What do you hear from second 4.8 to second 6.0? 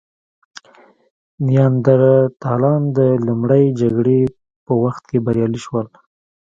وخت کې بریالي شول.